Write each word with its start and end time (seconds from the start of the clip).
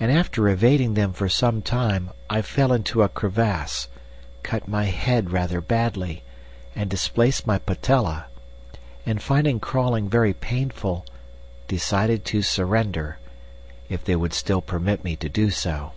And 0.00 0.10
after 0.10 0.48
evading 0.48 0.94
them 0.94 1.12
for 1.12 1.28
some 1.28 1.60
time 1.60 2.08
I 2.30 2.40
fell 2.40 2.72
into 2.72 3.02
a 3.02 3.08
crevasse, 3.10 3.88
cut 4.42 4.66
my 4.66 4.84
head 4.84 5.30
rather 5.30 5.60
badly, 5.60 6.22
and 6.74 6.88
displaced 6.88 7.46
my 7.46 7.58
patella, 7.58 8.28
and, 9.04 9.20
finding 9.20 9.60
crawling 9.60 10.08
very 10.08 10.32
painful, 10.32 11.04
decided 11.68 12.24
to 12.24 12.40
surrender—if 12.40 14.02
they 14.02 14.16
would 14.16 14.32
still 14.32 14.62
permit 14.62 15.04
me 15.04 15.16
to 15.16 15.28
do 15.28 15.50
so. 15.50 15.92